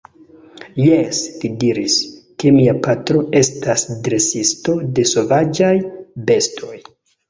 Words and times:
Jes, 0.85 1.19
li 1.43 1.51
diris, 1.65 1.99
ke 2.45 2.55
mia 2.57 2.75
patro 2.89 3.23
estas 3.45 3.87
dresisto 4.11 4.79
de 4.99 5.09
sovaĝaj 5.15 5.75
bestoj. 6.31 6.79